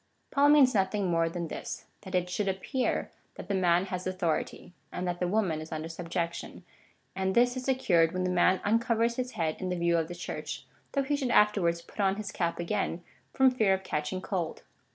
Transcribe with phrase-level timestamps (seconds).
[0.31, 4.73] Paul means nothing more than this— that it should appear that the man has authority,
[4.91, 6.63] and that the woman is under subjection,
[7.15, 10.15] and this is secured when the man uncovers his head in the view of the
[10.15, 14.63] Church, though he should afterwards put on his cap again from fear of catching cold.